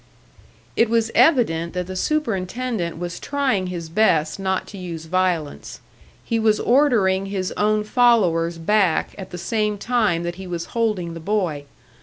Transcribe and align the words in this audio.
It 0.75 0.89
was 0.89 1.11
evident 1.13 1.73
that 1.73 1.85
the 1.85 1.95
superintendent 1.95 2.97
was 2.97 3.19
trying 3.19 3.67
his 3.67 3.87
best 3.87 4.39
not 4.39 4.65
to 4.69 4.79
use 4.79 5.05
violence; 5.05 5.79
he 6.25 6.39
was 6.39 6.59
ordering 6.59 7.27
his 7.27 7.51
own 7.51 7.83
followers 7.83 8.57
back 8.57 9.13
at 9.19 9.29
the 9.29 9.37
same 9.37 9.77
time 9.77 10.23
that 10.23 10.37
he 10.41 10.47
was 10.47 10.65
holding 10.73 11.13
the 11.13 11.19
boy. 11.19 11.65